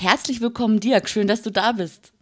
[0.00, 1.08] Herzlich willkommen, Dirk.
[1.08, 2.12] Schön, dass du da bist.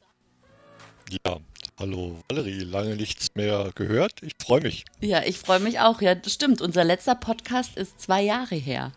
[1.10, 1.36] Ja,
[1.78, 2.60] hallo Valerie.
[2.60, 4.12] Lange nichts mehr gehört.
[4.22, 4.86] Ich freue mich.
[5.02, 6.00] Ja, ich freue mich auch.
[6.00, 6.62] Ja, das stimmt.
[6.62, 8.92] Unser letzter Podcast ist zwei Jahre her.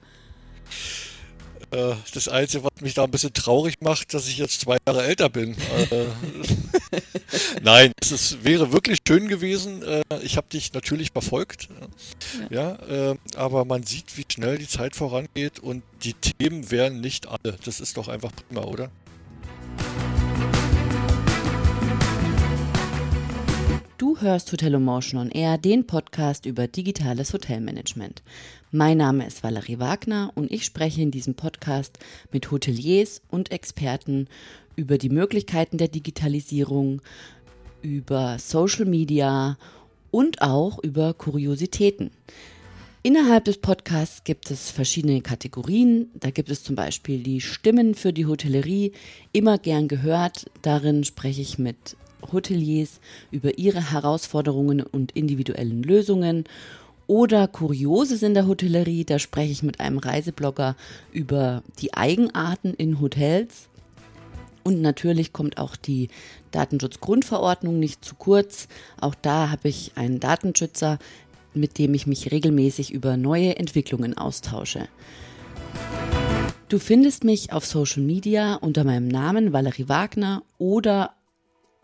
[1.71, 5.03] Äh, das Einzige, was mich da ein bisschen traurig macht, dass ich jetzt zwei Jahre
[5.03, 5.55] älter bin.
[5.91, 6.05] Äh,
[7.61, 9.83] Nein, es ist, wäre wirklich schön gewesen.
[9.83, 11.69] Äh, ich habe dich natürlich verfolgt.
[12.49, 17.27] Ja, ja aber man sieht, wie schnell die Zeit vorangeht und die Themen wären nicht
[17.27, 17.57] alle.
[17.63, 18.89] Das ist doch einfach prima, oder?
[23.99, 28.23] Du hörst Hotel Emotion on Air, den Podcast über digitales Hotelmanagement.
[28.71, 31.97] Mein Name ist Valerie Wagner und ich spreche in diesem Podcast
[32.31, 34.27] mit Hoteliers und Experten
[34.75, 37.01] über die Möglichkeiten der Digitalisierung,
[37.81, 39.57] über Social Media
[40.11, 42.11] und auch über Kuriositäten.
[43.01, 46.11] Innerhalb des Podcasts gibt es verschiedene Kategorien.
[46.13, 48.91] Da gibt es zum Beispiel die Stimmen für die Hotellerie,
[49.31, 50.45] immer gern gehört.
[50.61, 51.97] Darin spreche ich mit
[52.31, 52.99] Hoteliers
[53.31, 56.43] über ihre Herausforderungen und individuellen Lösungen
[57.09, 59.03] oder Kurioses in der Hotellerie.
[59.03, 60.75] Da spreche ich mit einem Reiseblogger
[61.11, 63.67] über die Eigenarten in Hotels.
[64.63, 66.09] Und natürlich kommt auch die
[66.51, 68.67] Datenschutzgrundverordnung nicht zu kurz.
[69.01, 70.99] Auch da habe ich einen Datenschützer,
[71.55, 74.87] mit dem ich mich regelmäßig über neue Entwicklungen austausche.
[76.67, 81.15] Du findest mich auf Social Media unter meinem Namen Valerie Wagner oder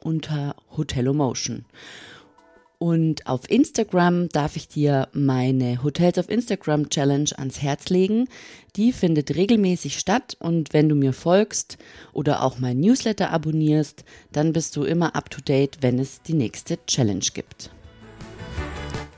[0.04, 1.66] unter Hotelomotion.
[2.78, 8.28] Und auf Instagram darf ich dir meine Hotels auf Instagram Challenge ans Herz legen.
[8.76, 11.78] Die findet regelmäßig statt und wenn du mir folgst
[12.12, 16.34] oder auch mein Newsletter abonnierst, dann bist du immer up to date, wenn es die
[16.34, 17.72] nächste Challenge gibt.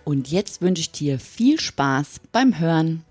[0.04, 3.04] Und jetzt wünsche ich dir viel Spaß beim Hören.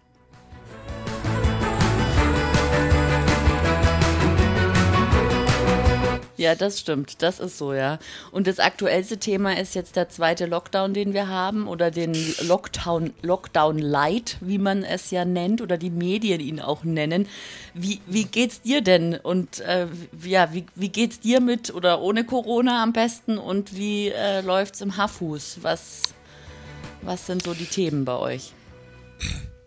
[6.37, 7.23] Ja, das stimmt.
[7.23, 7.99] Das ist so, ja.
[8.31, 13.15] Und das aktuellste Thema ist jetzt der zweite Lockdown, den wir haben, oder den Lockdown,
[13.23, 17.27] Lockdown Light, wie man es ja nennt, oder die Medien ihn auch nennen.
[17.73, 19.15] Wie, wie geht's dir denn?
[19.15, 19.87] Und äh,
[20.23, 23.39] ja, wie, wie geht's dir mit oder ohne Corona am besten?
[23.39, 25.59] Und wie äh, läuft's im Haffus?
[25.63, 26.03] Was,
[27.01, 28.53] was sind so die Themen bei euch?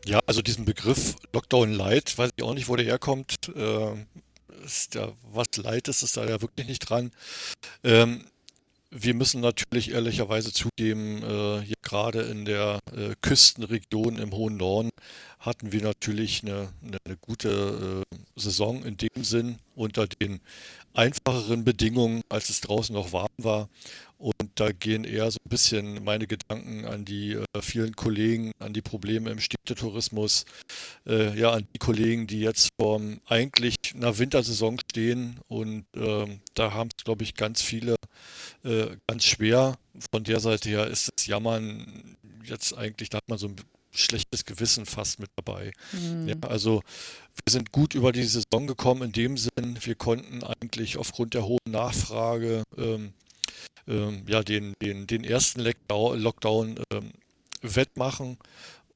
[0.05, 3.51] Ja, also diesen Begriff Lockdown Light, weiß ich auch nicht, wo der herkommt.
[3.55, 3.95] Äh,
[4.69, 7.11] ist ja, was leid ist, da ja wirklich nicht dran.
[7.83, 8.23] Ähm,
[8.91, 14.89] wir müssen natürlich ehrlicherweise zugeben, äh, gerade in der äh, Küstenregion im hohen Norden
[15.39, 20.39] hatten wir natürlich eine, eine, eine gute äh, Saison in dem Sinn unter den
[20.93, 23.69] einfacheren Bedingungen, als es draußen noch warm war.
[24.17, 28.73] Und da gehen eher so ein bisschen meine Gedanken an die äh, vielen Kollegen, an
[28.73, 30.43] die Probleme im Städtetourismus,
[31.07, 35.39] äh, ja, an die Kollegen, die jetzt vor eigentlich einer Wintersaison stehen.
[35.47, 37.95] Und ähm, da haben es, glaube ich, ganz viele
[38.63, 39.77] äh, ganz schwer.
[40.11, 43.55] Von der Seite her ist das Jammern jetzt eigentlich, da hat man so ein
[43.91, 45.71] schlechtes Gewissen fast mit dabei.
[45.91, 46.27] Mhm.
[46.27, 46.81] Ja, also
[47.45, 51.45] wir sind gut über die Saison gekommen in dem Sinn, wir konnten eigentlich aufgrund der
[51.45, 53.13] hohen Nachfrage ähm,
[53.87, 57.11] ähm, ja, den, den, den ersten Lockdown ähm,
[57.61, 58.37] wettmachen.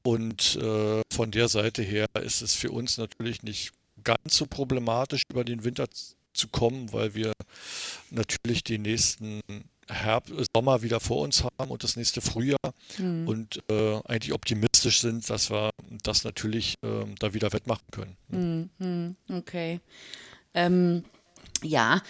[0.02, 3.72] Und äh, von der Seite her ist es für uns natürlich nicht
[4.04, 5.86] ganz so problematisch, über den Winter
[6.32, 7.32] zu kommen, weil wir
[8.10, 9.40] natürlich die nächsten
[9.88, 13.28] Herbst, Sommer wieder vor uns haben und das nächste Frühjahr mhm.
[13.28, 15.70] und äh, eigentlich optimistisch sind, dass wir
[16.02, 18.70] das natürlich äh, da wieder wettmachen können.
[18.78, 19.16] Mhm.
[19.28, 19.80] Okay.
[20.54, 21.04] Ähm,
[21.62, 22.02] ja,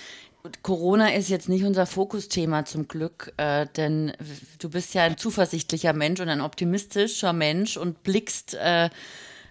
[0.62, 4.12] Corona ist jetzt nicht unser Fokusthema zum Glück, äh, denn
[4.58, 8.90] du bist ja ein zuversichtlicher Mensch und ein optimistischer Mensch und blickst äh,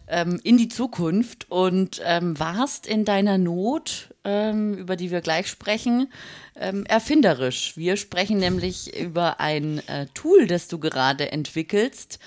[0.08, 5.48] ähm, in die Zukunft und ähm, warst in deiner Not, ähm, über die wir gleich
[5.48, 6.12] sprechen,
[6.56, 7.78] ähm, erfinderisch.
[7.78, 12.20] Wir sprechen nämlich über ein äh, Tool, das du gerade entwickelst.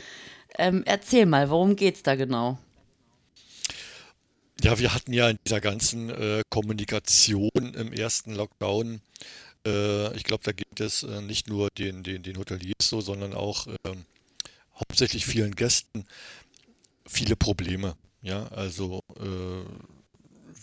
[0.58, 2.58] Ähm, erzähl mal, worum geht es da genau?
[4.62, 9.02] Ja, wir hatten ja in dieser ganzen äh, Kommunikation im ersten Lockdown,
[9.66, 13.34] äh, ich glaube, da gibt es äh, nicht nur den, den, den Hoteliers so, sondern
[13.34, 13.66] auch
[14.78, 16.06] hauptsächlich vielen Gästen
[17.06, 17.96] viele Probleme.
[18.22, 19.64] Ja, also äh,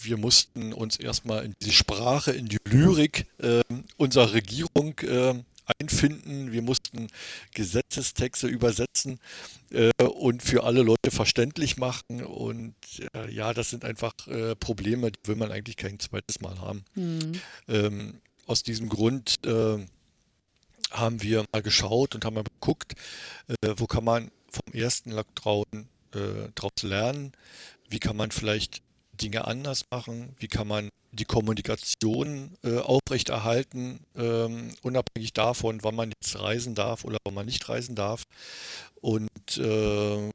[0.01, 3.61] wir mussten uns erstmal in die Sprache, in die Lyrik äh,
[3.97, 5.35] unserer Regierung äh,
[5.79, 6.51] einfinden.
[6.51, 7.07] Wir mussten
[7.53, 9.19] Gesetzestexte übersetzen
[9.71, 12.23] äh, und für alle Leute verständlich machen.
[12.23, 12.75] Und
[13.15, 16.83] äh, ja, das sind einfach äh, Probleme, die will man eigentlich kein zweites Mal haben.
[16.95, 17.31] Mhm.
[17.67, 19.77] Ähm, aus diesem Grund äh,
[20.91, 22.93] haben wir mal geschaut und haben mal geguckt,
[23.77, 27.33] wo kann man vom ersten Lockdown äh, daraus lernen?
[27.89, 28.81] Wie kann man vielleicht
[29.13, 36.11] Dinge anders machen, wie kann man die Kommunikation äh, aufrechterhalten, ähm, unabhängig davon, wann man
[36.19, 38.23] jetzt reisen darf oder wann man nicht reisen darf.
[39.01, 40.31] Und äh,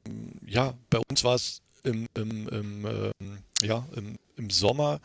[0.47, 5.01] ja, bei uns war es im, im, im, äh, ja, im, im Sommer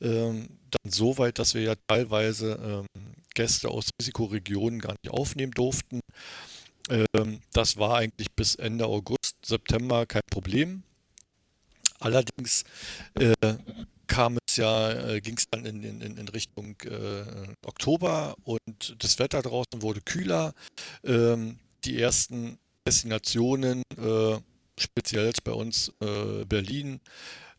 [0.00, 2.86] ähm, dann so weit, dass wir ja teilweise ähm,
[3.34, 6.00] Gäste aus Risikoregionen gar nicht aufnehmen durften.
[6.88, 10.82] Ähm, das war eigentlich bis Ende August, September kein Problem.
[12.00, 12.64] Allerdings
[13.14, 13.34] äh,
[14.06, 17.24] kam es ja, äh, ging es dann in, in, in Richtung äh,
[17.66, 20.54] Oktober und das Wetter draußen wurde kühler.
[21.04, 24.38] Ähm, die ersten Destinationen, äh,
[24.78, 27.00] speziell bei uns äh, Berlin,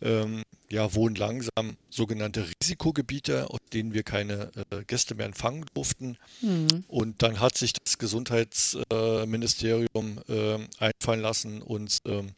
[0.02, 6.18] ähm, ja, wohnen langsam sogenannte Risikogebiete, aus denen wir keine äh, Gäste mehr empfangen durften.
[6.42, 6.84] Mhm.
[6.88, 12.34] Und dann hat sich das Gesundheitsministerium äh, einfallen lassen, uns ähm,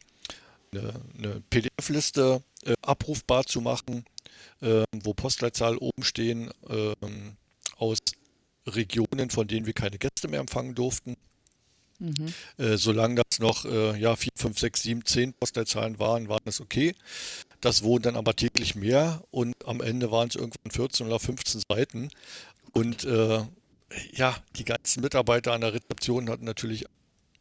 [0.72, 4.04] eine, eine PDF-Liste äh, abrufbar zu machen,
[4.60, 7.36] ähm, wo Postleitzahl oben stehen ähm,
[7.76, 7.98] aus
[8.66, 11.16] Regionen, von denen wir keine Gäste mehr empfangen durften.
[12.02, 12.34] Mhm.
[12.58, 16.60] Äh, solange das noch äh, ja, 4, 5, 6, 7, 10 Postleitzahlen waren, war das
[16.60, 16.94] okay.
[17.60, 21.62] Das wurden dann aber täglich mehr und am Ende waren es irgendwann 14 oder 15
[21.68, 22.08] Seiten.
[22.72, 23.44] Und äh,
[24.14, 26.86] ja, die ganzen Mitarbeiter an der Rezeption hatten natürlich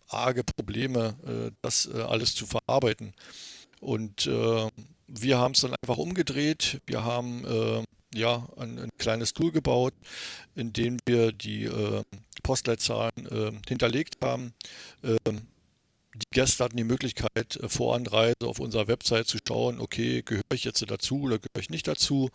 [0.09, 3.13] arge Probleme, äh, das äh, alles zu verarbeiten.
[3.79, 4.27] Und
[5.07, 6.81] wir haben es dann einfach umgedreht.
[6.85, 9.93] Wir haben ja ein, ein, kleines Tool gebaut,
[10.55, 11.69] in dem wir die
[12.43, 14.53] Postleitzahlen hinterlegt haben.
[15.03, 15.41] Ähm,
[16.15, 20.43] die Gäste hatten die Möglichkeit, äh, vor Anreise auf unserer Website zu schauen, okay, gehöre
[20.53, 22.29] ich jetzt dazu oder gehöre ich nicht dazu?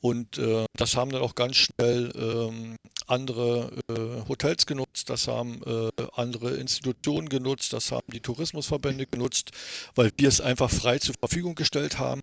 [0.00, 2.76] Und äh, das haben dann auch ganz schnell ähm,
[3.06, 9.50] andere äh, Hotels genutzt, das haben äh, andere Institutionen genutzt, das haben die Tourismusverbände genutzt,
[9.94, 12.22] weil wir es einfach frei zur Verfügung gestellt haben.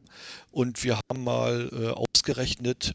[0.51, 2.93] Und wir haben mal äh, ausgerechnet,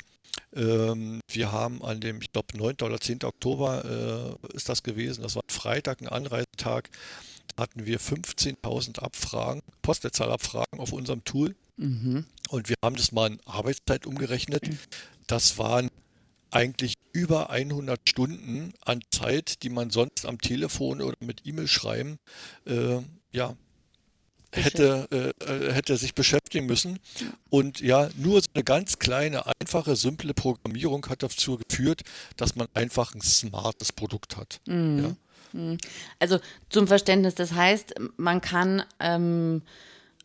[0.55, 2.77] ähm, wir haben an dem, ich glaube, 9.
[2.83, 3.25] oder 10.
[3.25, 6.91] Oktober äh, ist das gewesen, das war Freitag, ein Anreisetag,
[7.57, 11.55] hatten wir 15.000 Abfragen, Postleitzahlabfragen auf unserem Tool.
[11.77, 12.25] Mhm.
[12.51, 14.69] Und wir haben das mal in Arbeitszeit umgerechnet.
[15.27, 15.89] Das waren
[16.51, 22.19] eigentlich über 100 Stunden an Zeit, die man sonst am Telefon oder mit E-Mail schreiben,
[22.67, 23.01] äh,
[23.33, 23.57] ja,
[24.53, 26.99] hätte, äh, äh, hätte sich beschäftigen müssen.
[27.49, 32.03] Und ja, nur so eine ganz kleine, einfache, simple Programmierung hat dazu geführt,
[32.37, 34.61] dass man einfach ein smartes Produkt hat.
[34.67, 34.99] Mhm.
[34.99, 35.17] Ja.
[35.53, 35.79] Hm.
[36.19, 36.39] Also
[36.69, 39.63] zum Verständnis, das heißt, man kann ähm,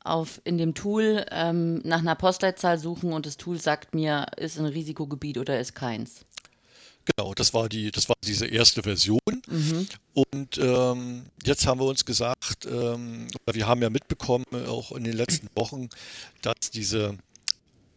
[0.03, 4.57] auf, in dem Tool ähm, nach einer Postleitzahl suchen und das Tool sagt mir, ist
[4.57, 6.25] ein Risikogebiet oder ist keins.
[7.15, 9.19] Genau, das war die, das war diese erste Version.
[9.47, 9.87] Mhm.
[10.13, 15.05] Und ähm, jetzt haben wir uns gesagt, ähm, wir haben ja mitbekommen, äh, auch in
[15.05, 15.89] den letzten Wochen,
[16.41, 17.17] dass diese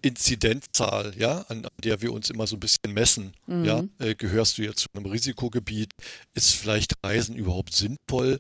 [0.02, 3.34] Inzidenzzahl, ja, an, an, der wir uns immer so ein bisschen messen.
[3.46, 3.64] Mhm.
[3.64, 5.92] Ja, äh, gehörst du jetzt zu einem Risikogebiet?
[6.34, 8.38] Ist vielleicht Reisen überhaupt sinnvoll?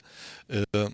[0.48, 0.90] Äh,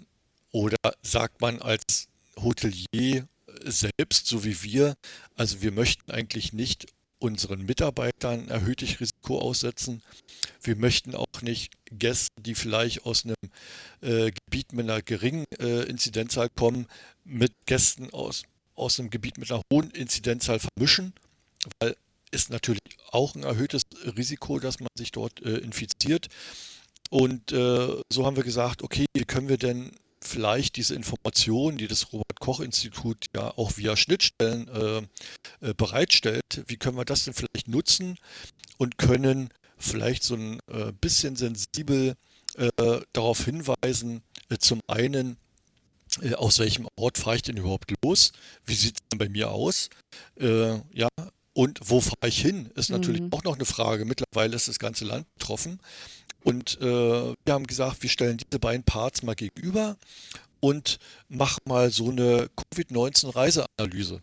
[0.52, 2.08] oder sagt man als
[2.40, 3.26] Hotelier
[3.64, 4.94] selbst, so wie wir,
[5.34, 6.86] also wir möchten eigentlich nicht
[7.18, 10.02] unseren Mitarbeitern erhöhtes Risiko aussetzen.
[10.62, 13.34] Wir möchten auch nicht Gäste, die vielleicht aus einem
[14.02, 16.86] äh, Gebiet mit einer geringen äh, Inzidenzzahl kommen,
[17.24, 18.44] mit Gästen aus
[18.76, 21.12] aus einem Gebiet mit einer hohen Inzidenzzahl vermischen,
[21.80, 21.96] weil
[22.32, 22.80] ist natürlich
[23.10, 23.82] auch ein erhöhtes
[24.16, 26.26] Risiko, dass man sich dort äh, infiziert.
[27.08, 31.86] Und äh, so haben wir gesagt, okay, wie können wir denn vielleicht diese Informationen, die
[31.86, 37.68] das Robert-Koch-Institut ja auch via Schnittstellen äh, äh, bereitstellt, wie können wir das denn vielleicht
[37.68, 38.18] nutzen
[38.76, 42.16] und können vielleicht so ein äh, bisschen sensibel
[42.56, 44.22] äh, darauf hinweisen,
[44.58, 45.36] zum einen,
[46.22, 48.32] äh, aus welchem Ort fahre ich denn überhaupt los?
[48.64, 49.88] Wie sieht es denn bei mir aus?
[50.38, 51.08] Äh, ja,
[51.52, 52.70] und wo fahre ich hin?
[52.74, 53.32] Ist natürlich mhm.
[53.32, 54.04] auch noch eine Frage.
[54.04, 55.80] Mittlerweile ist das ganze Land betroffen.
[56.44, 59.96] Und äh, wir haben gesagt, wir stellen diese beiden Parts mal gegenüber
[60.60, 64.20] und machen mal so eine Covid-19-Reiseanalyse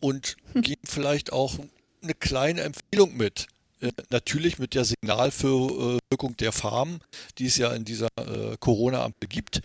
[0.00, 0.62] und hm.
[0.62, 1.58] geben vielleicht auch
[2.02, 3.46] eine kleine Empfehlung mit.
[3.80, 7.00] Äh, natürlich mit der Signalwirkung der Farben,
[7.38, 9.60] die es ja in dieser äh, Corona-Ampel gibt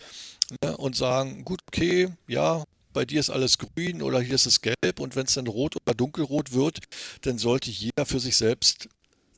[0.62, 4.60] ne, und sagen, gut, okay, ja, bei dir ist alles grün oder hier ist es
[4.60, 6.80] gelb und wenn es dann rot oder dunkelrot wird,
[7.22, 8.88] dann sollte jeder für sich selbst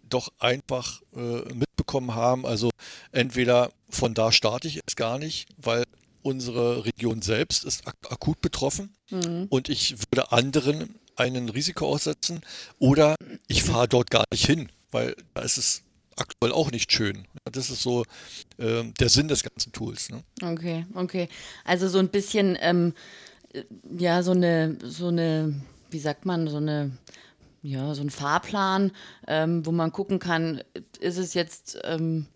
[0.09, 2.47] doch einfach äh, mitbekommen haben.
[2.47, 2.71] Also
[3.12, 5.85] entweder von da starte ich jetzt gar nicht, weil
[6.23, 9.47] unsere Region selbst ist ak akut betroffen mhm.
[9.50, 12.40] und ich würde anderen einen Risiko aussetzen
[12.78, 13.16] oder
[13.49, 15.82] ich fahre dort gar nicht hin, weil da ist es
[16.16, 17.26] aktuell auch nicht schön.
[17.50, 18.04] Das ist so
[18.59, 20.11] äh, der Sinn des ganzen Tools.
[20.11, 20.23] Ne?
[20.42, 21.28] Okay, okay.
[21.64, 22.95] Also so ein bisschen, ähm,
[23.99, 26.90] ja, so eine, so eine wie sagt man, so eine
[27.64, 28.90] ja, so ein Fahrplan,
[29.28, 30.62] ähm, wo man gucken kann,
[30.99, 32.26] ist es jetzt ähm,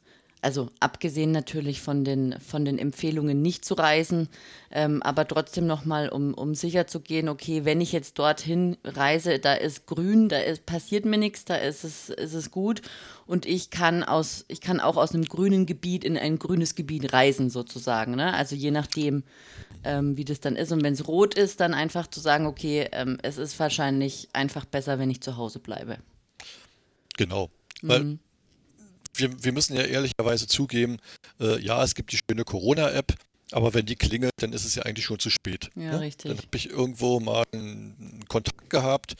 [0.47, 4.29] also abgesehen natürlich von den, von den Empfehlungen nicht zu reisen,
[4.71, 9.41] ähm, aber trotzdem nochmal, um, um sicher zu gehen, okay, wenn ich jetzt dorthin reise,
[9.41, 12.83] da ist grün, da ist, passiert mir nichts, da ist es, ist es gut
[13.27, 17.13] und ich kann aus, ich kann auch aus einem grünen Gebiet in ein grünes Gebiet
[17.13, 18.33] reisen sozusagen, ne?
[18.33, 19.25] also je nachdem,
[19.83, 22.89] ähm, wie das dann ist und wenn es rot ist, dann einfach zu sagen, okay,
[22.93, 25.99] ähm, es ist wahrscheinlich einfach besser, wenn ich zu Hause bleibe.
[27.17, 27.51] Genau,
[27.83, 28.19] weil mhm
[29.19, 30.99] wir, wir müssen ja ehrlicherweise zugeben,
[31.41, 33.15] äh, ja, es gibt die schöne Corona-App,
[33.53, 35.71] aber wenn die klingelt, dann ist es ja eigentlich schon zu spät.
[35.77, 36.01] Ja, ne?
[36.01, 36.29] richtig.
[36.31, 39.15] Dann habe ich irgendwo mal einen Kontakt gehabt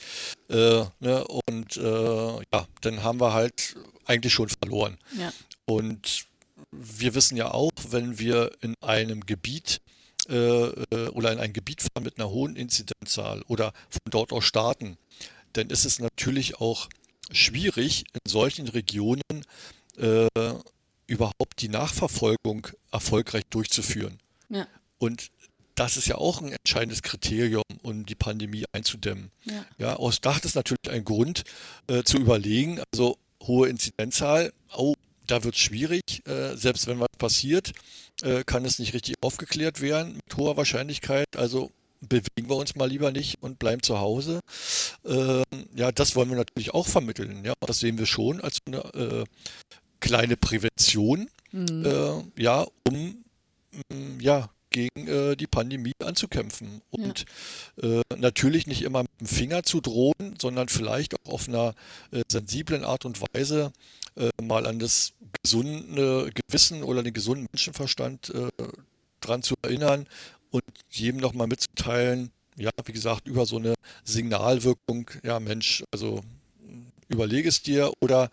[0.49, 1.25] äh, ne?
[1.49, 4.99] und äh, ja, dann haben wir halt eigentlich schon verloren.
[5.19, 5.33] Ja.
[5.65, 6.27] Und
[6.73, 9.81] wir wissen ja auch, wenn wir in einem Gebiet
[10.29, 14.45] äh, äh, oder in ein Gebiet fahren mit einer hohen Inzidenzzahl oder von dort aus
[14.45, 14.97] starten,
[15.53, 16.89] dann ist es natürlich auch
[17.31, 19.23] schwierig, in solchen Regionen
[19.99, 20.29] äh,
[21.07, 24.19] überhaupt die Nachverfolgung erfolgreich durchzuführen.
[24.49, 24.67] Ja.
[24.99, 25.31] Und
[25.75, 29.31] das ist ja auch ein entscheidendes Kriterium, um die Pandemie einzudämmen.
[29.45, 31.45] Ja, ja aus Dach ist natürlich ein Grund
[31.87, 34.95] äh, zu überlegen, also hohe Inzidenzzahl, oh,
[35.27, 37.73] da wird es schwierig, äh, selbst wenn was passiert,
[38.23, 41.37] äh, kann es nicht richtig aufgeklärt werden mit hoher Wahrscheinlichkeit.
[41.37, 44.41] Also bewegen wir uns mal lieber nicht und bleiben zu Hause.
[45.05, 47.45] Ähm, ja, das wollen wir natürlich auch vermitteln.
[47.45, 49.25] Ja, das sehen wir schon als eine äh,
[50.01, 51.85] kleine Prävention, mhm.
[51.85, 53.25] äh, ja, um
[53.91, 56.83] mm, ja, gegen äh, die Pandemie anzukämpfen.
[56.91, 57.25] Und
[57.81, 58.01] ja.
[58.01, 61.75] äh, natürlich nicht immer mit dem Finger zu drohen, sondern vielleicht auch auf einer
[62.11, 63.73] äh, sensiblen Art und Weise
[64.17, 65.13] äh, mal an das
[65.43, 68.49] gesunde Gewissen oder den gesunden Menschenverstand äh,
[69.21, 70.07] dran zu erinnern
[70.51, 73.75] und jedem nochmal mitzuteilen, ja, wie gesagt, über so eine
[74.05, 76.21] Signalwirkung, ja Mensch, also
[77.09, 78.31] überlege es dir oder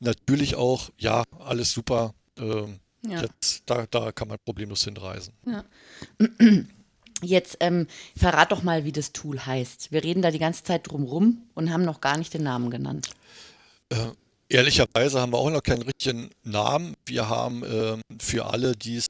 [0.00, 3.22] natürlich auch, ja, alles super, ähm, ja.
[3.22, 5.32] Jetzt, da, da kann man problemlos hinreisen.
[5.46, 5.64] Ja.
[7.22, 9.90] Jetzt ähm, verrat doch mal, wie das Tool heißt.
[9.90, 12.70] Wir reden da die ganze Zeit drum rum und haben noch gar nicht den Namen
[12.70, 13.08] genannt.
[13.88, 14.08] Äh,
[14.48, 16.94] ehrlicherweise haben wir auch noch keinen richtigen Namen.
[17.04, 19.06] Wir haben äh, für alle, die es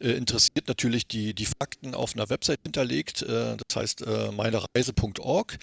[0.00, 3.22] äh, interessiert, natürlich die, die Fakten auf einer Website hinterlegt.
[3.22, 5.58] Äh, das heißt äh, meinereise.org.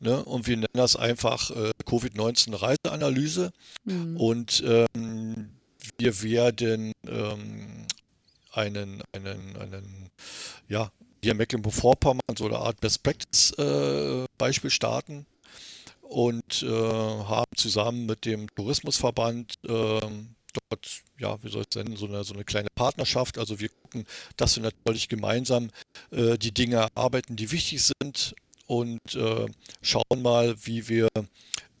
[0.00, 0.24] Ne?
[0.24, 3.52] Und wir nennen das einfach äh, Covid-19 Reiseanalyse.
[3.84, 4.16] Mhm.
[4.16, 5.50] Und ähm,
[5.98, 7.86] wir werden ähm,
[8.52, 10.10] einen, einen, einen,
[10.68, 10.90] ja,
[11.22, 15.26] hier in Mecklenburg-Vorpommern so eine Art Best Practice äh, Beispiel starten
[16.12, 20.00] und äh, haben zusammen mit dem Tourismusverband äh,
[20.70, 23.38] dort, ja, wie soll ich nennen, so eine, so eine kleine Partnerschaft.
[23.38, 24.04] Also wir gucken,
[24.36, 25.70] dass wir natürlich gemeinsam
[26.10, 28.34] äh, die Dinge arbeiten, die wichtig sind
[28.66, 29.46] und äh,
[29.80, 31.08] schauen mal, wie wir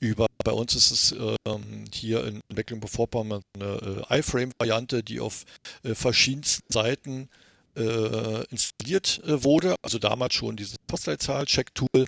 [0.00, 1.14] über, bei uns ist es
[1.46, 5.44] ähm, hier in Mecklenburg-Vorpommern eine äh, iFrame-Variante, die auf
[5.84, 7.28] äh, verschiedensten Seiten
[7.76, 9.74] äh, installiert äh, wurde.
[9.82, 12.06] Also damals schon dieses Postleitzahl-Check-Tool.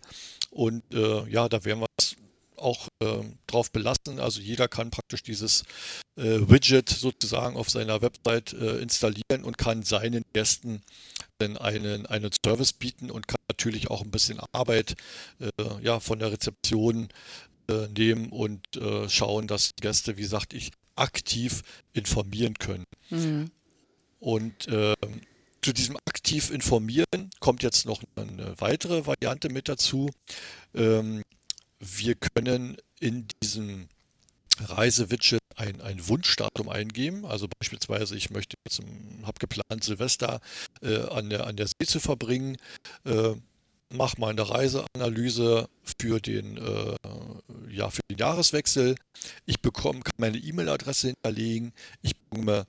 [0.51, 2.17] Und äh, ja, da werden wir es
[2.57, 4.19] auch äh, drauf belassen.
[4.19, 5.63] Also jeder kann praktisch dieses
[6.17, 10.83] äh, Widget sozusagen auf seiner Website äh, installieren und kann seinen Gästen
[11.39, 14.95] dann einen, einen Service bieten und kann natürlich auch ein bisschen Arbeit
[15.41, 15.51] äh,
[15.83, 17.09] ja, von der Rezeption
[17.97, 18.61] nehmen und
[19.09, 21.63] schauen, dass die Gäste, wie gesagt, ich aktiv
[21.95, 22.85] informieren können.
[23.09, 23.51] Mhm.
[24.21, 25.23] Und ähm,
[25.65, 30.11] zu diesem aktiv informieren kommt jetzt noch eine weitere Variante mit dazu.
[30.75, 31.23] Ähm,
[31.81, 33.89] wir können in diesem
[34.61, 37.25] Reisewidget ein, ein Wunschdatum eingeben.
[37.25, 38.83] Also beispielsweise, ich möchte jetzt,
[39.23, 40.41] habe geplant, Silvester
[40.83, 42.59] äh, an, der, an der See zu verbringen.
[43.05, 43.35] Äh,
[43.91, 45.69] mal eine Reiseanalyse
[45.99, 46.97] für den, äh,
[47.71, 48.97] ja, für den Jahreswechsel.
[49.47, 51.73] Ich bekomme, kann meine E-Mail-Adresse hinterlegen.
[52.03, 52.67] Ich bekomme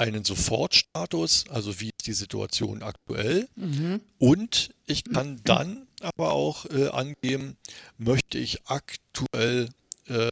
[0.00, 3.48] einen Sofortstatus, also wie ist die Situation aktuell.
[3.56, 4.00] Mhm.
[4.18, 7.56] Und ich kann dann aber auch äh, angeben,
[7.98, 9.68] möchte ich aktuell
[10.08, 10.30] äh,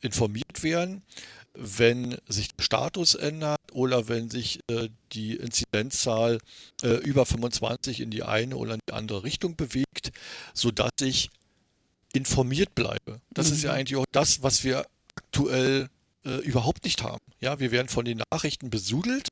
[0.00, 1.02] informiert werden,
[1.54, 6.38] wenn sich der Status ändert oder wenn sich äh, die Inzidenzzahl
[6.82, 10.10] äh, über 25 in die eine oder in die andere Richtung bewegt,
[10.52, 11.30] sodass ich
[12.12, 13.20] informiert bleibe.
[13.30, 13.54] Das mhm.
[13.54, 13.78] ist ja mhm.
[13.78, 14.84] eigentlich auch das, was wir
[15.14, 15.88] aktuell
[16.26, 17.22] äh, überhaupt nicht haben.
[17.40, 19.28] Ja, wir werden von den Nachrichten besudelt,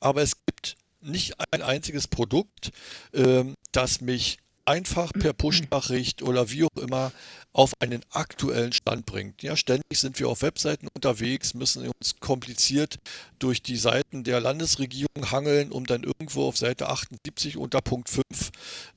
[0.00, 2.72] aber es gibt nicht ein einziges Produkt,
[3.12, 7.12] ähm, das mich einfach per Push-Nachricht oder wie auch immer
[7.52, 9.42] auf einen aktuellen Stand bringt.
[9.42, 12.98] Ja, ständig sind wir auf Webseiten unterwegs, müssen uns kompliziert
[13.38, 18.22] durch die Seiten der Landesregierung hangeln, um dann irgendwo auf Seite 78 unter Punkt 5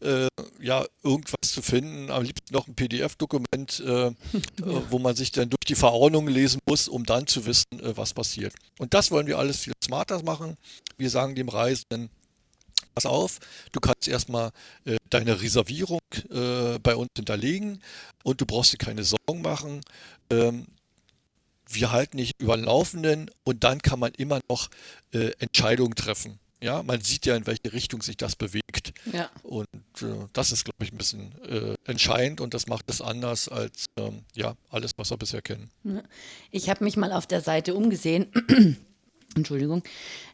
[0.02, 0.28] äh,
[0.62, 2.12] ja irgendwas zu finden.
[2.12, 4.08] Am liebsten noch ein PDF-Dokument, äh, ja.
[4.08, 4.14] Äh,
[4.90, 8.14] wo man sich dann durch die Verordnung lesen muss, um dann zu wissen, äh, was
[8.14, 8.54] passiert.
[8.80, 10.58] Und das wollen wir alles viel smarter machen.
[10.98, 12.10] Wir sagen dem Reisenden,
[12.96, 13.40] pass auf,
[13.72, 14.52] du kannst erstmal
[14.86, 16.00] äh, deine Reservierung
[16.32, 17.82] äh, bei uns hinterlegen
[18.24, 19.82] und du brauchst dir keine Sorgen machen.
[20.30, 20.66] Ähm,
[21.68, 24.70] wir halten dich über den Laufenden und dann kann man immer noch
[25.14, 26.40] äh, Entscheidungen treffen.
[26.62, 28.94] Ja, man sieht ja, in welche Richtung sich das bewegt.
[29.12, 29.30] Ja.
[29.44, 29.68] Und
[30.02, 33.86] äh, das ist, glaube ich, ein bisschen äh, entscheidend und das macht es anders als
[33.98, 35.70] ähm, ja, alles, was wir bisher kennen.
[36.52, 38.32] Ich habe mich mal auf der Seite umgesehen.
[39.36, 39.84] Entschuldigung.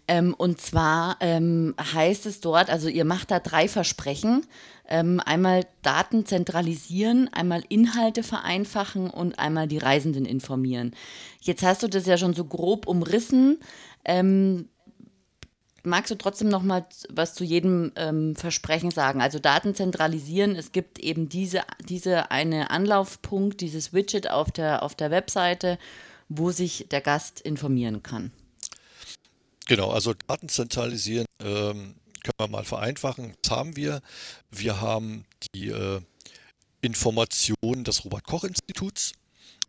[0.08, 4.46] Ähm, und zwar ähm, heißt es dort, also ihr macht da drei Versprechen.
[4.88, 10.93] Ähm, einmal Daten zentralisieren, einmal Inhalte vereinfachen und einmal die Reisenden informieren.
[11.39, 13.60] Jetzt hast du das ja schon so grob umrissen.
[14.03, 14.67] Ähm,
[15.84, 19.22] magst du trotzdem noch mal was zu jedem ähm, Versprechen sagen?
[19.22, 24.96] Also Daten zentralisieren, es gibt eben diese, diese eine Anlaufpunkt, dieses Widget auf der, auf
[24.96, 25.77] der Webseite,
[26.27, 28.31] wo sich der Gast informieren kann.
[29.72, 33.36] Genau, also Daten zentralisieren ähm, können wir mal vereinfachen.
[33.42, 34.01] Was haben wir?
[34.50, 35.24] Wir haben
[35.56, 36.01] die äh,
[36.82, 39.13] Informationen des Robert-Koch-Instituts.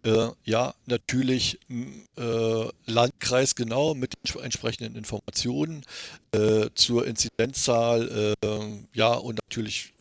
[0.03, 5.85] Äh, ja, natürlich äh, Landkreis genau mit entsprechenden Informationen
[6.33, 8.59] äh, zur Inzidenzzahl, äh,
[8.95, 9.93] ja, und natürlich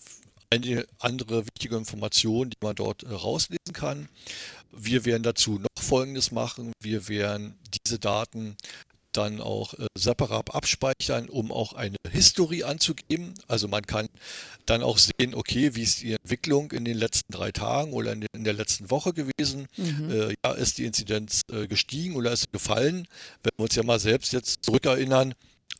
[0.50, 4.10] einige andere wichtige Informationen, die man dort äh, rauslesen kann.
[4.72, 6.72] Wir werden dazu noch Folgendes machen.
[6.82, 8.58] Wir werden diese Daten
[9.14, 13.34] dann auch äh, separat abspeichern, um auch eine History anzugeben.
[13.48, 14.10] Also man kann
[14.66, 18.26] dann auch sehen, okay, wie ist die Entwicklung in den letzten drei Tagen oder in,
[18.34, 19.68] in der letzten Woche gewesen?
[19.78, 20.12] Mhm.
[20.12, 23.08] Äh, ja, ist die Inzidenz äh, gestiegen oder ist sie gefallen?
[23.44, 25.34] Wenn wir uns ja mal selbst jetzt zurückerinnern,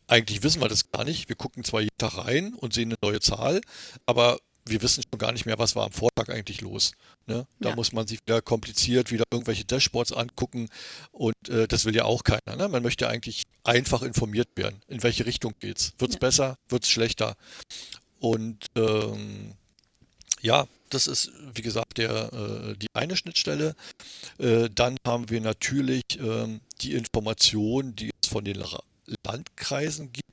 [0.08, 1.30] eigentlich wissen wir das gar nicht.
[1.30, 3.62] Wir gucken zwar jeden Tag rein und sehen eine neue Zahl,
[4.06, 4.38] aber
[4.72, 6.94] wir wissen schon gar nicht mehr, was war am Vortag eigentlich los.
[7.28, 7.46] Ne?
[7.60, 7.76] Da ja.
[7.76, 10.70] muss man sich wieder kompliziert wieder irgendwelche Dashboards angucken
[11.12, 12.56] und äh, das will ja auch keiner.
[12.56, 12.68] Ne?
[12.68, 14.82] Man möchte eigentlich einfach informiert werden.
[14.88, 15.94] In welche Richtung geht's?
[16.00, 16.20] Wird's ja.
[16.20, 16.58] besser?
[16.70, 17.36] Wird's schlechter?
[18.20, 19.54] Und ähm,
[20.42, 23.76] ja, das ist, wie gesagt, der, äh, die eine Schnittstelle.
[24.38, 28.64] Äh, dann haben wir natürlich ähm, die Informationen, die es von den
[29.24, 30.31] Landkreisen gibt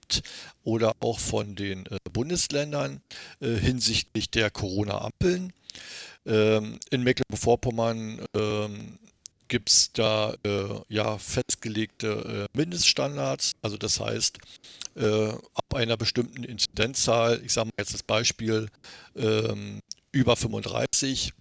[0.64, 3.00] oder auch von den äh, Bundesländern
[3.40, 5.52] äh, hinsichtlich der Corona-Ampeln.
[6.26, 8.98] Ähm, in Mecklenburg-Vorpommern ähm,
[9.48, 13.52] gibt es da äh, ja festgelegte äh, Mindeststandards.
[13.62, 14.38] Also das heißt,
[14.96, 18.68] äh, ab einer bestimmten Inzidenzzahl, ich sage mal jetzt das Beispiel,
[19.16, 19.80] ähm,
[20.12, 21.32] über 35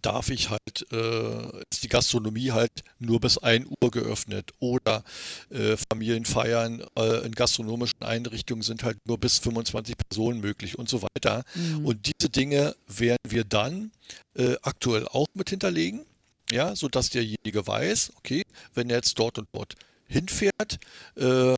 [0.00, 5.04] darf ich halt, äh, ist die Gastronomie halt nur bis 1 Uhr geöffnet oder
[5.50, 11.02] äh, Familienfeiern äh, in gastronomischen Einrichtungen sind halt nur bis 25 Personen möglich und so
[11.02, 11.44] weiter.
[11.54, 11.86] Mhm.
[11.86, 13.92] Und diese Dinge werden wir dann
[14.34, 16.04] äh, aktuell auch mit hinterlegen,
[16.50, 18.42] ja, sodass derjenige weiß, okay,
[18.74, 19.74] wenn er jetzt dort und dort
[20.06, 20.78] hinfährt,
[21.16, 21.54] äh,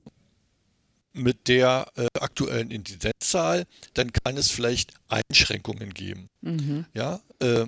[1.15, 6.29] mit der äh, aktuellen Inzidenzzahl, dann kann es vielleicht Einschränkungen geben.
[6.43, 6.87] Mhm.
[6.93, 7.67] Ja, äh,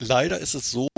[0.00, 0.88] leider ist es so,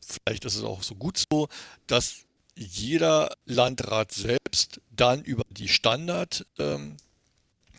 [0.00, 1.48] vielleicht ist es auch so gut so,
[1.86, 6.96] dass jeder Landrat selbst dann über die Standard, ähm,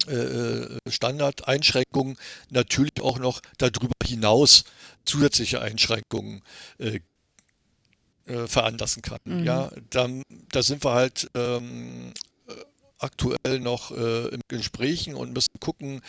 [0.08, 2.18] äh, Standardeinschränkungen
[2.50, 4.64] natürlich auch noch darüber hinaus
[5.06, 6.44] zusätzliche Einschränkungen
[6.78, 7.00] äh,
[8.28, 9.20] äh, veranlassen kann.
[9.26, 9.44] Mhm.
[9.44, 12.14] Ja, dann, da sind wir halt ähm,
[13.00, 16.02] aktuell noch äh, in Gesprächen und müssen gucken,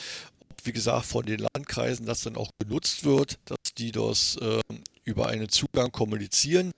[0.65, 4.61] wie gesagt, von den Landkreisen das dann auch genutzt wird, dass die das äh,
[5.05, 6.73] über einen Zugang kommunizieren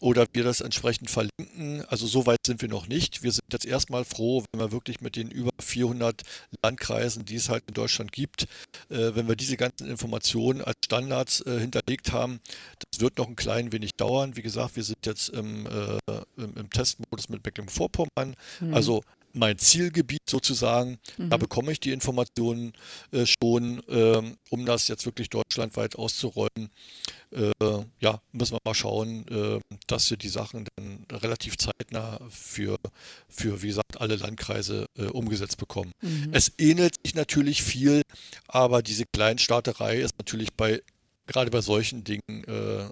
[0.00, 1.84] oder wir das entsprechend verlinken.
[1.88, 3.22] Also so weit sind wir noch nicht.
[3.22, 6.22] Wir sind jetzt erstmal froh, wenn wir wirklich mit den über 400
[6.62, 8.44] Landkreisen, die es halt in Deutschland gibt,
[8.90, 12.40] äh, wenn wir diese ganzen Informationen als Standards äh, hinterlegt haben.
[12.90, 14.36] Das wird noch ein klein wenig dauern.
[14.36, 15.98] Wie gesagt, wir sind jetzt im, äh,
[16.36, 18.36] im, im Testmodus mit Mecklenburg-Vorpommern.
[18.60, 18.74] Mhm.
[18.74, 20.98] Also mein Zielgebiet sozusagen.
[21.16, 21.30] Mhm.
[21.30, 22.72] Da bekomme ich die Informationen
[23.12, 26.70] äh, schon, ähm, um das jetzt wirklich deutschlandweit auszurollen.
[27.30, 27.52] Äh,
[28.00, 32.76] ja, müssen wir mal schauen, äh, dass wir die Sachen dann relativ zeitnah für,
[33.28, 35.92] für wie gesagt, alle Landkreise äh, umgesetzt bekommen.
[36.00, 36.30] Mhm.
[36.32, 38.02] Es ähnelt sich natürlich viel,
[38.46, 40.82] aber diese Kleinstaaterei ist natürlich bei,
[41.26, 42.88] gerade bei solchen Dingen, äh,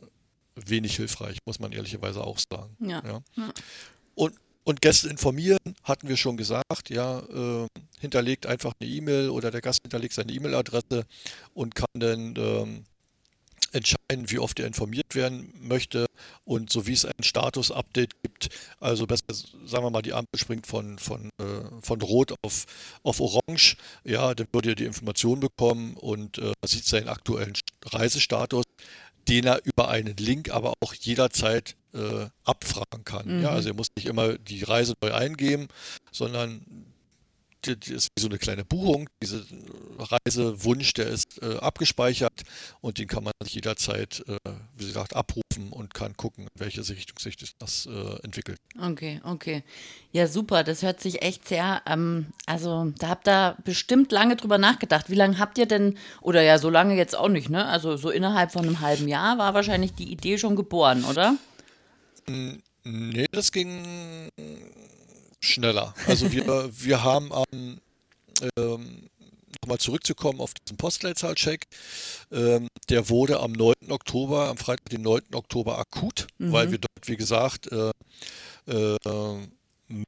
[0.56, 2.76] wenig hilfreich, muss man ehrlicherweise auch sagen.
[2.80, 3.02] Ja.
[3.04, 3.20] ja.
[3.36, 3.52] ja.
[4.14, 4.34] Und
[4.66, 7.66] und Gäste informieren, hatten wir schon gesagt, ja, äh,
[8.00, 11.06] hinterlegt einfach eine E-Mail oder der Gast hinterlegt seine E-Mail-Adresse
[11.54, 12.84] und kann dann ähm,
[13.70, 16.06] entscheiden, wie oft er informiert werden möchte
[16.44, 18.48] und so wie es ein Status-Update gibt,
[18.80, 19.22] also besser,
[19.66, 21.44] sagen wir mal, die Ampel springt von, von, äh,
[21.80, 22.66] von Rot auf,
[23.04, 28.64] auf Orange, ja, dann würde er die Information bekommen und äh, sieht seinen aktuellen Reisestatus,
[29.28, 33.38] den er über einen Link aber auch jederzeit äh, abfragen kann.
[33.38, 33.42] Mhm.
[33.42, 35.68] Ja, also er muss nicht immer die Reise neu eingeben,
[36.12, 36.64] sondern
[37.74, 39.08] die ist wie so eine kleine Buchung.
[39.22, 39.40] Dieser
[39.98, 42.42] Reisewunsch, der ist äh, abgespeichert
[42.80, 46.86] und den kann man sich jederzeit, äh, wie gesagt, abrufen und kann gucken, in welche
[46.88, 48.58] Richtung sich das äh, entwickelt.
[48.80, 49.62] Okay, okay.
[50.12, 50.64] Ja, super.
[50.64, 55.10] Das hört sich echt sehr, ähm, also da habt ihr bestimmt lange drüber nachgedacht.
[55.10, 57.66] Wie lange habt ihr denn, oder ja, so lange jetzt auch nicht, ne?
[57.66, 61.36] Also so innerhalb von einem halben Jahr war wahrscheinlich die Idee schon geboren, oder?
[62.28, 64.30] Nee, das ging
[65.40, 65.94] schneller.
[66.06, 67.80] Also wir, wir haben am,
[68.56, 69.08] ähm,
[69.62, 71.66] nochmal zurückzukommen auf diesen Postleitzahlcheck,
[72.30, 73.74] ähm, der wurde am 9.
[73.88, 75.34] Oktober, am Freitag, den 9.
[75.34, 76.52] Oktober akut, mhm.
[76.52, 77.90] weil wir dort, wie gesagt, äh,
[78.68, 79.48] äh,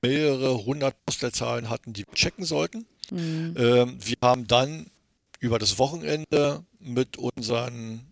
[0.02, 2.86] mehrere hundert Postleitzahlen hatten, die wir checken sollten.
[3.10, 3.54] Mhm.
[3.56, 4.90] Ähm, wir haben dann
[5.40, 8.06] über das Wochenende mit unseren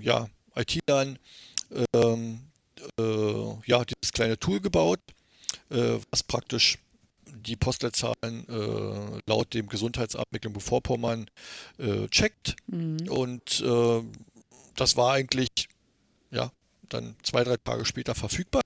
[0.00, 1.18] ja, IT-Lern
[1.94, 2.40] ähm,
[2.98, 5.00] äh, ja, dieses kleine Tool gebaut,
[5.70, 6.78] äh, was praktisch
[7.26, 11.30] die Postleitzahlen äh, laut dem Gesundheitsamt Mecklenburg-Vorpommern
[11.78, 12.56] äh, checkt.
[12.66, 13.08] Mhm.
[13.08, 14.02] Und äh,
[14.76, 15.68] das war eigentlich
[16.30, 16.50] ja,
[16.88, 18.62] dann zwei, drei Tage später verfügbar.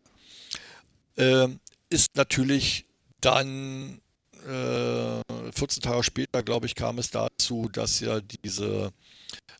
[1.16, 2.86] Ähm, ist natürlich
[3.20, 4.00] dann
[4.44, 8.92] 14 Tage später, glaube ich, kam es dazu, dass ja diese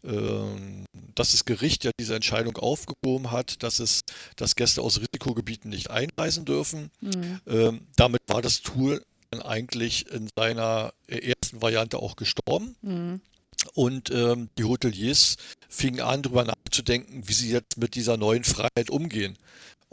[0.04, 4.00] ähm, dass das Gericht ja diese Entscheidung aufgehoben hat, dass es,
[4.36, 6.90] dass Gäste aus Risikogebieten nicht einreisen dürfen.
[7.00, 7.40] Mhm.
[7.46, 12.76] Ähm, damit war das Tool dann eigentlich in seiner ersten Variante auch gestorben.
[12.82, 13.20] Mhm.
[13.72, 15.36] Und ähm, die Hoteliers
[15.68, 19.38] fingen an, darüber nachzudenken, wie sie jetzt mit dieser neuen Freiheit umgehen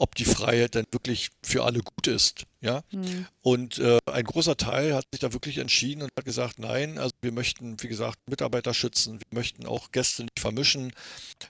[0.02, 2.48] ob die Freiheit dann wirklich für alle gut ist.
[2.60, 2.82] Ja?
[2.92, 3.28] Mhm.
[3.44, 7.12] Und äh, ein großer Teil hat sich da wirklich entschieden und hat gesagt, nein, also
[7.22, 10.92] wir möchten, wie gesagt, Mitarbeiter schützen, wir möchten auch Gäste nicht vermischen.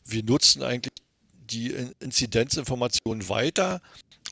[0.03, 0.91] Wir nutzen eigentlich
[1.49, 3.81] die Inzidenzinformationen weiter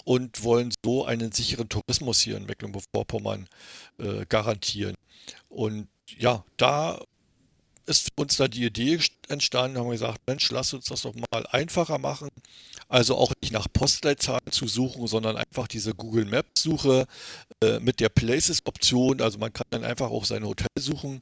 [0.03, 3.47] und wollen so einen sicheren Tourismus hier in Mecklenburg-Vorpommern
[3.99, 4.95] äh, garantieren.
[5.47, 6.99] Und ja, da
[7.85, 11.47] ist uns da die Idee entstanden, haben wir gesagt, Mensch, lass uns das doch mal
[11.47, 12.29] einfacher machen.
[12.89, 17.05] Also auch nicht nach Postleitzahlen zu suchen, sondern einfach diese Google Maps Suche
[17.63, 19.21] äh, mit der Places Option.
[19.21, 21.21] Also man kann dann einfach auch seine Hotelsuchen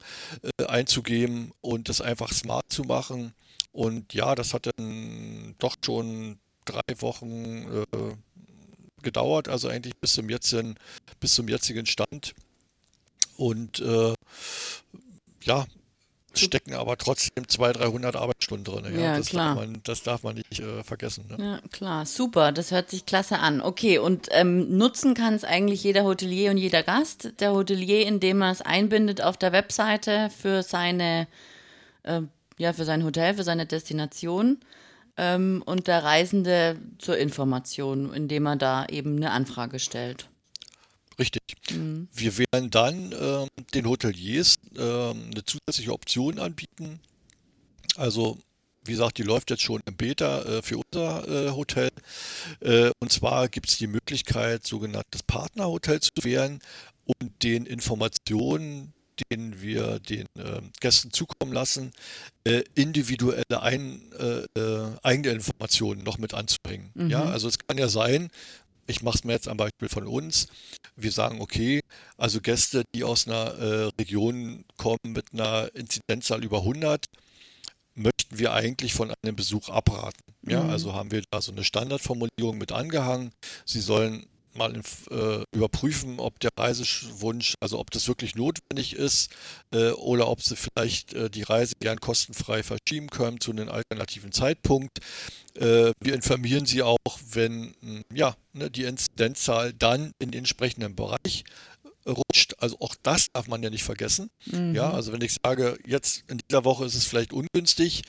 [0.60, 3.34] äh, einzugeben und das einfach smart zu machen.
[3.74, 8.16] Und ja, das hat dann doch schon drei Wochen äh,
[9.04, 10.76] gedauert, also eigentlich bis zum jetzigen,
[11.20, 12.34] bis zum jetzigen Stand.
[13.36, 14.14] Und äh,
[15.44, 15.66] ja,
[16.38, 18.96] stecken aber trotzdem 200, 300 Arbeitsstunden drin.
[18.96, 19.56] Ja, ja das, klar.
[19.56, 21.26] Darf man, das darf man nicht äh, vergessen.
[21.30, 21.44] Ne?
[21.44, 23.62] Ja, klar, super, das hört sich klasse an.
[23.62, 27.34] Okay, und ähm, nutzen kann es eigentlich jeder Hotelier und jeder Gast.
[27.40, 31.28] Der Hotelier, indem er es einbindet auf der Webseite für seine,
[32.04, 32.22] äh,
[32.58, 34.60] ja, für sein Hotel, für seine Destination.
[35.18, 40.30] Ähm, und der Reisende zur Information, indem er da eben eine Anfrage stellt.
[41.20, 41.42] Richtig.
[41.72, 42.08] Mhm.
[42.14, 47.00] Wir werden dann äh, den Hoteliers äh, eine zusätzliche Option anbieten.
[47.96, 48.38] Also,
[48.84, 51.90] wie gesagt, die läuft jetzt schon im Beta äh, für unser äh, Hotel.
[52.60, 56.60] Äh, und zwar gibt es die Möglichkeit, sogenanntes Partnerhotel zu wählen
[57.06, 58.94] und den Informationen,
[59.32, 61.92] denen wir den äh, Gästen zukommen lassen,
[62.44, 64.04] äh, individuelle ein,
[65.02, 66.92] eigene Informationen noch mit anzubringen.
[66.94, 67.10] Mhm.
[67.10, 68.30] Ja, also es kann ja sein,
[68.88, 70.48] ich mache es mir jetzt am Beispiel von uns.
[70.96, 71.82] Wir sagen, okay,
[72.18, 77.06] also Gäste, die aus einer äh, Region kommen mit einer Inzidenzzahl über 100,
[77.94, 80.24] möchten wir eigentlich von einem Besuch abraten.
[80.48, 80.70] Ja, mhm.
[80.70, 83.32] also haben wir da so eine Standardformulierung mit angehangen.
[83.66, 84.26] Sie sollen
[84.58, 84.74] mal
[85.12, 89.32] äh, überprüfen, ob der Reisewunsch, also ob das wirklich notwendig ist
[89.72, 94.32] äh, oder ob sie vielleicht äh, die Reise gern kostenfrei verschieben können zu einem alternativen
[94.32, 95.00] Zeitpunkt.
[95.58, 96.98] Äh, wir informieren sie auch,
[97.32, 101.44] wenn hm, ja, ne, die Inzidenzzahl dann in den entsprechenden Bereich
[102.08, 102.56] rutscht.
[102.60, 104.30] Also auch das darf man ja nicht vergessen.
[104.46, 104.76] Mhm.
[104.76, 108.04] Ja, also wenn ich sage, jetzt in dieser Woche ist es vielleicht ungünstig,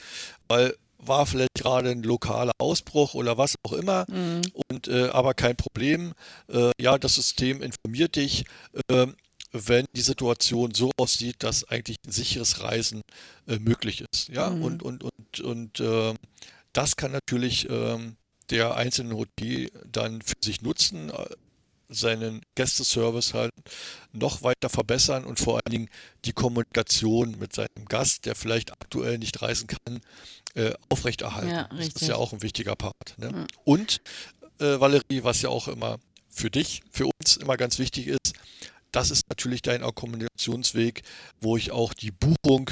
[0.48, 4.42] weil war vielleicht gerade ein lokaler Ausbruch oder was auch immer, mhm.
[4.68, 6.12] und äh, aber kein Problem.
[6.48, 8.44] Äh, ja, das System informiert dich,
[8.88, 9.06] äh,
[9.52, 13.02] wenn die Situation so aussieht, dass eigentlich ein sicheres Reisen
[13.46, 14.28] äh, möglich ist.
[14.28, 14.62] Ja, mhm.
[14.62, 16.16] und und und und ähm,
[16.78, 18.16] das kann natürlich ähm,
[18.50, 21.10] der einzelne Hotel dann für sich nutzen.
[21.90, 23.50] seinen Gästeservice halt
[24.12, 25.88] noch weiter verbessern und vor allen Dingen
[26.24, 30.00] die Kommunikation mit seinem Gast, der vielleicht aktuell nicht reisen kann,
[30.54, 31.50] äh, aufrechterhalten.
[31.50, 33.16] Ja, das ist ja auch ein wichtiger Part.
[33.16, 33.32] Ne?
[33.32, 33.46] Mhm.
[33.64, 34.00] Und
[34.60, 38.34] äh, Valerie, was ja auch immer für dich, für uns immer ganz wichtig ist,
[38.92, 41.02] das ist natürlich dein Kommunikationsweg,
[41.40, 42.70] wo ich auch die Buchung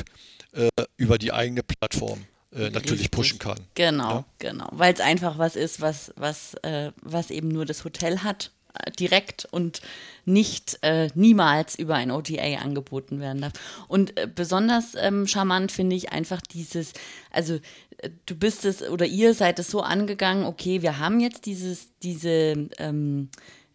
[0.53, 2.25] äh, über die eigene Plattform
[2.57, 3.11] äh, natürlich Richtig.
[3.11, 3.59] pushen kann.
[3.75, 4.25] Genau, ja?
[4.39, 4.69] genau.
[4.73, 8.91] Weil es einfach was ist, was, was, äh, was eben nur das Hotel hat äh,
[8.93, 9.83] direkt und
[10.25, 13.53] nicht äh, niemals über ein OTA angeboten werden darf.
[13.89, 16.95] Und äh, besonders ähm, charmant finde ich einfach dieses,
[17.31, 17.59] also
[17.99, 21.89] äh, du bist es oder ihr seid es so angegangen, okay, wir haben jetzt dieses,
[22.03, 23.29] diese ähm,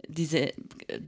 [0.07, 0.53] diese,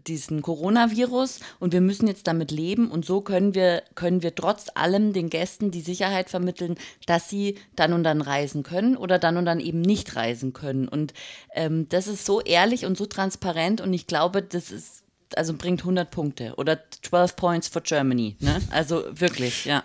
[0.07, 4.67] diesen Coronavirus und wir müssen jetzt damit leben und so können wir, können wir trotz
[4.75, 6.75] allem den Gästen die Sicherheit vermitteln,
[7.05, 10.87] dass sie dann und dann reisen können oder dann und dann eben nicht reisen können.
[10.87, 11.13] Und
[11.53, 15.03] ähm, das ist so ehrlich und so transparent und ich glaube, das ist,
[15.35, 18.35] also bringt 100 Punkte oder 12 Points for Germany.
[18.39, 18.61] Ne?
[18.71, 19.83] Also wirklich, ja.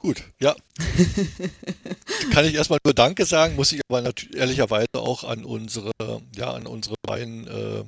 [0.00, 0.56] Gut, ja.
[2.32, 4.02] Kann ich erstmal nur Danke sagen, muss ich aber
[4.34, 5.92] ehrlicherweise auch an unsere,
[6.34, 7.84] ja, an unsere beiden äh,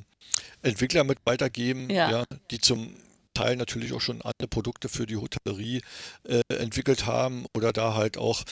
[0.60, 2.10] Entwickler mit weitergeben, ja.
[2.10, 2.24] ja.
[2.50, 2.94] die zum
[3.32, 5.80] Teil natürlich auch schon andere Produkte für die Hotellerie
[6.24, 8.42] äh, entwickelt haben oder da halt auch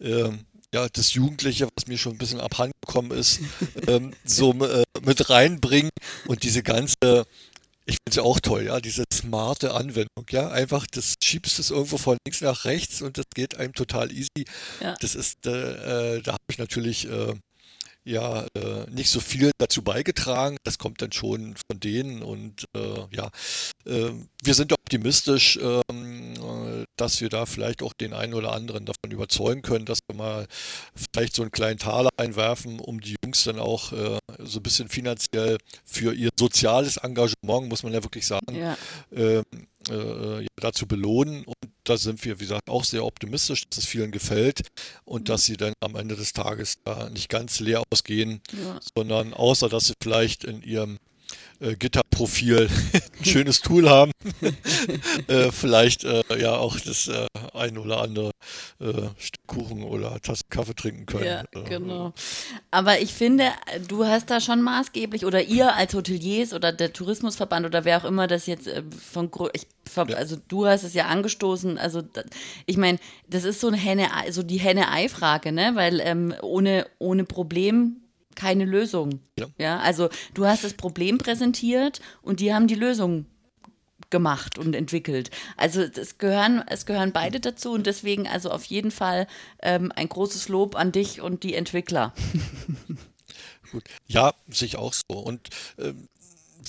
[0.00, 0.30] äh,
[0.72, 3.40] ja, das Jugendliche, was mir schon ein bisschen abhandengekommen ist,
[3.86, 5.90] ähm, so äh, mit reinbringen
[6.26, 7.26] und diese ganze
[7.86, 11.70] ich finde es ja auch toll, ja, diese smarte Anwendung, ja, einfach das schiebst es
[11.70, 14.44] irgendwo von links nach rechts und das geht einem total easy.
[14.80, 14.94] Ja.
[15.00, 17.34] Das ist, äh, äh da habe ich natürlich äh,
[18.04, 20.56] ja äh, nicht so viel dazu beigetragen.
[20.64, 23.30] Das kommt dann schon von denen und äh, ja,
[23.86, 24.10] äh,
[24.42, 26.69] wir sind optimistisch, ähm, äh,
[27.00, 30.46] dass wir da vielleicht auch den einen oder anderen davon überzeugen können, dass wir mal
[30.94, 34.88] vielleicht so einen kleinen Taler einwerfen, um die Jungs dann auch äh, so ein bisschen
[34.88, 38.76] finanziell für ihr soziales Engagement, muss man ja wirklich sagen, ja.
[39.12, 39.44] Ähm,
[39.88, 41.44] äh, dazu belohnen.
[41.44, 44.68] Und da sind wir, wie gesagt, auch sehr optimistisch, dass es vielen gefällt
[45.04, 45.24] und mhm.
[45.24, 48.78] dass sie dann am Ende des Tages da nicht ganz leer ausgehen, ja.
[48.94, 50.98] sondern außer dass sie vielleicht in ihrem
[51.60, 52.68] äh, Gitterprofil
[53.18, 54.12] ein schönes Tool haben.
[55.28, 58.30] äh, vielleicht äh, ja auch das äh, ein oder andere
[58.80, 61.24] äh, Stück Kuchen oder Tasse Kaffee trinken können.
[61.24, 62.12] Ja, äh, genau.
[62.70, 63.50] Aber ich finde,
[63.88, 68.04] du hast da schon maßgeblich oder ihr als Hoteliers oder der Tourismusverband oder wer auch
[68.04, 68.70] immer das jetzt
[69.12, 69.66] von ich,
[70.14, 72.02] also du hast es ja angestoßen, also
[72.66, 75.72] ich meine, das ist so eine Henne, so die Henne-Ei-Frage, ne?
[75.74, 77.96] Weil ähm, ohne, ohne Problem
[78.40, 79.20] keine Lösung.
[79.38, 79.46] Ja.
[79.58, 79.78] ja.
[79.80, 83.26] Also du hast das Problem präsentiert und die haben die Lösung
[84.08, 85.30] gemacht und entwickelt.
[85.58, 89.26] Also es gehören, es gehören beide dazu und deswegen also auf jeden Fall
[89.62, 92.14] ähm, ein großes Lob an dich und die Entwickler.
[93.70, 93.84] Gut.
[94.06, 95.18] Ja, sich auch so.
[95.18, 96.08] Und ähm,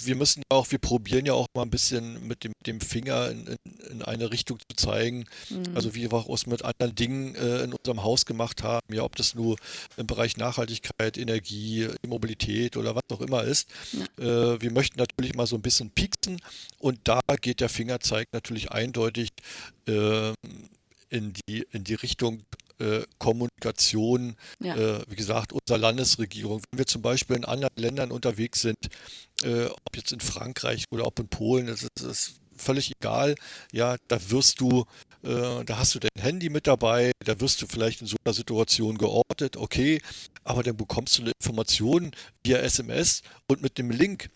[0.05, 3.29] wir müssen ja auch, wir probieren ja auch mal ein bisschen mit dem, dem Finger
[3.29, 3.57] in, in,
[3.89, 5.25] in eine Richtung zu zeigen.
[5.49, 5.75] Mhm.
[5.75, 9.03] Also wie wir auch es mit anderen Dingen äh, in unserem Haus gemacht haben, ja,
[9.03, 9.57] ob das nur
[9.97, 13.69] im Bereich Nachhaltigkeit, Energie, Mobilität oder was auch immer ist.
[13.91, 14.53] Ja.
[14.53, 16.41] Äh, wir möchten natürlich mal so ein bisschen pieksen
[16.79, 19.29] und da geht der Fingerzeig natürlich eindeutig
[19.87, 20.33] äh,
[21.09, 22.43] in die, in die Richtung
[22.81, 24.75] äh, Kommunikation, ja.
[24.75, 26.61] äh, wie gesagt, unserer Landesregierung.
[26.71, 28.77] Wenn wir zum Beispiel in anderen Ländern unterwegs sind,
[29.43, 33.35] äh, ob jetzt in Frankreich oder ob in Polen, das ist, das ist völlig egal.
[33.71, 34.85] Ja, da wirst du,
[35.23, 38.33] äh, da hast du dein Handy mit dabei, da wirst du vielleicht in so einer
[38.33, 40.01] Situation geortet, okay,
[40.43, 42.11] aber dann bekommst du eine Information
[42.45, 44.29] via SMS und mit dem Link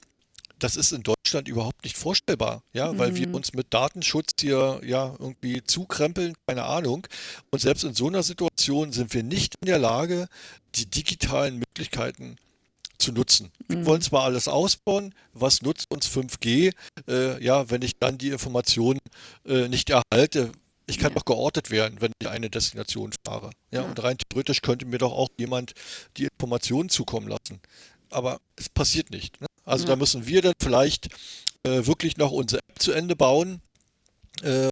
[0.60, 2.98] das ist in Deutschland überhaupt nicht vorstellbar, ja, mhm.
[2.98, 3.36] weil wir mhm.
[3.36, 7.08] uns mit Datenschutz hier ja irgendwie zukrempeln, keine Ahnung.
[7.52, 10.28] Und selbst in so einer Situation sind wir nicht in der Lage,
[10.76, 12.38] die digitalen Möglichkeiten
[12.98, 13.52] zu nutzen.
[13.68, 13.86] Wir mhm.
[13.86, 16.74] wollen zwar alles ausbauen, was nutzt uns 5G,
[17.08, 19.00] äh, ja, wenn ich dann die Informationen
[19.46, 20.52] äh, nicht erhalte,
[20.88, 21.16] ich kann ja.
[21.16, 23.50] doch geortet werden, wenn ich eine Destination fahre.
[23.72, 25.74] Ja, ja, und rein theoretisch könnte mir doch auch jemand
[26.18, 27.60] die Informationen zukommen lassen.
[28.12, 29.42] Aber es passiert nicht.
[29.42, 29.48] Ne?
[29.64, 29.92] Also ja.
[29.92, 31.08] da müssen wir dann vielleicht
[31.64, 33.62] äh, wirklich noch unsere App zu Ende bauen,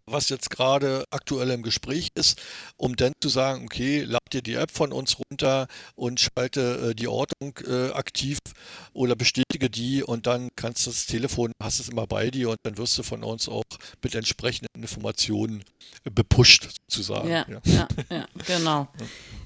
[0.06, 2.42] was jetzt gerade aktuell im Gespräch ist,
[2.78, 6.96] um dann zu sagen, okay, lad dir die App von uns runter und schalte äh,
[6.96, 8.40] die Ortung äh, aktiv
[8.94, 12.58] oder bestätige die und dann kannst du das Telefon, hast es immer bei dir und
[12.64, 13.64] dann wirst du von uns auch
[14.04, 15.64] mit entsprechenden Informationen
[16.04, 17.30] äh, bepusht sozusagen.
[17.30, 18.88] Ja, ja, ja, ja genau.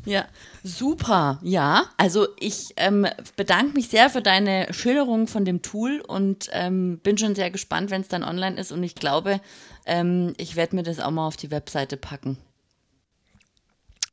[0.08, 0.26] Ja,
[0.64, 1.38] super.
[1.44, 7.00] Ja, also ich ähm, bedanke mich sehr für deine Schilderung von dem Tool und ähm,
[7.00, 9.42] bin schon sehr gespannt, wenn es dann online ist und ich glaube,
[9.86, 12.38] ähm, ich werde mir das auch mal auf die Webseite packen.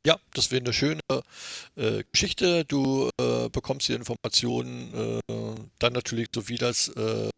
[0.05, 1.01] ja, das wäre eine schöne
[1.75, 2.63] äh, Geschichte.
[2.65, 5.33] Du äh, bekommst die Informationen äh,
[5.79, 7.29] dann natürlich, so wie das äh,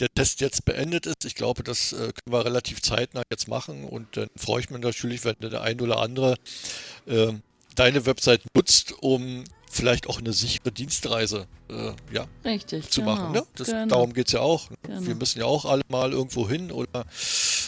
[0.00, 1.24] der Test jetzt beendet ist.
[1.24, 4.80] Ich glaube, das äh, können wir relativ zeitnah jetzt machen und dann freue ich mich
[4.80, 6.36] natürlich, wenn der ein oder andere
[7.06, 7.42] ähm,
[7.78, 13.32] deine Website nutzt, um vielleicht auch eine sichere Dienstreise äh, ja, Richtig, zu genau, machen.
[13.32, 13.46] Ne?
[13.54, 13.86] Das, genau.
[13.86, 14.68] Darum geht es ja auch.
[14.82, 15.06] Genau.
[15.06, 17.04] Wir müssen ja auch alle mal irgendwo hin oder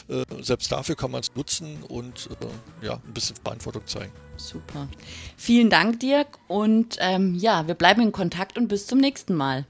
[0.08, 4.12] äh, selbst dafür kann man es nutzen und äh, ja, ein bisschen Verantwortung zeigen.
[4.36, 4.88] Super.
[5.36, 6.38] Vielen Dank, Dirk.
[6.48, 9.66] Und ähm, ja, wir bleiben in Kontakt und bis zum nächsten Mal.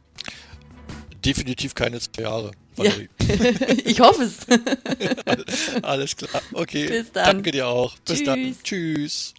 [1.24, 2.52] Definitiv keine zwei Jahre.
[2.76, 2.84] Ja.
[2.84, 3.08] Valerie.
[3.84, 4.46] ich hoffe es.
[5.82, 6.40] Alles klar.
[6.52, 6.86] Okay.
[6.86, 7.26] Bis dann.
[7.26, 7.98] Danke dir auch.
[7.98, 8.38] Bis dann.
[8.38, 8.62] Tschüss.
[8.62, 9.34] Tschüss.